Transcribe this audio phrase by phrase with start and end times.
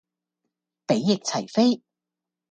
[0.87, 1.83] 比翼齊飛